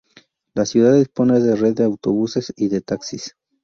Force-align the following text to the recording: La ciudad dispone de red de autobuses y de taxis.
La 0.55 0.65
ciudad 0.65 0.95
dispone 0.97 1.39
de 1.41 1.55
red 1.55 1.75
de 1.75 1.83
autobuses 1.83 2.51
y 2.57 2.69
de 2.69 2.81
taxis. 2.81 3.35